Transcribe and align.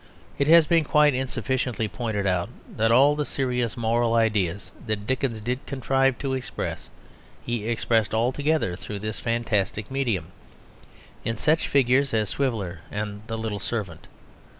It 0.39 0.47
has 0.47 0.65
been 0.65 0.83
quite 0.83 1.13
insufficiently 1.13 1.87
pointed 1.87 2.25
out 2.25 2.49
that 2.75 2.91
all 2.91 3.15
the 3.15 3.23
serious 3.23 3.77
moral 3.77 4.15
ideas 4.15 4.71
that 4.87 5.05
Dickens 5.05 5.41
did 5.41 5.63
contrive 5.67 6.17
to 6.17 6.33
express 6.33 6.89
he 7.45 7.67
expressed 7.67 8.11
altogether 8.11 8.75
through 8.75 8.97
this 8.97 9.19
fantastic 9.19 9.91
medium, 9.91 10.31
in 11.23 11.37
such 11.37 11.67
figures 11.67 12.15
as 12.15 12.29
Swiveller 12.29 12.79
and 12.89 13.21
the 13.27 13.37
little 13.37 13.59
servant. 13.59 14.07